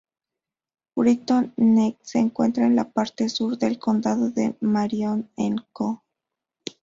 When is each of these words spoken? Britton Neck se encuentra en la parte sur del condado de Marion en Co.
Britton 0.95 1.53
Neck 1.57 1.99
se 2.01 2.17
encuentra 2.17 2.65
en 2.65 2.75
la 2.75 2.89
parte 2.89 3.29
sur 3.29 3.59
del 3.59 3.77
condado 3.77 4.31
de 4.31 4.55
Marion 4.59 5.29
en 5.37 5.57
Co. 5.71 6.03